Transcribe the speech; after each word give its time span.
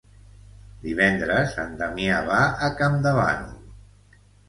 Divendres 0.85 1.53
en 1.65 1.77
Damià 1.83 2.19
va 2.33 2.41
a 2.67 2.73
Campdevànol. 2.83 3.57